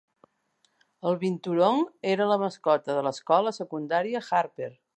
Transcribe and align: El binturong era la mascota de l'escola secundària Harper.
El 1.09 1.17
binturong 1.23 1.83
era 2.13 2.27
la 2.31 2.37
mascota 2.45 2.95
de 3.01 3.05
l'escola 3.09 3.55
secundària 3.59 4.23
Harper. 4.39 4.71